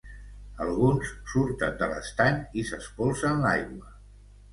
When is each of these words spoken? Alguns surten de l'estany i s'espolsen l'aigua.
Alguns 0.63 1.11
surten 1.33 1.75
de 1.81 1.89
l'estany 1.91 2.39
i 2.61 2.65
s'espolsen 2.71 3.45
l'aigua. 3.45 3.93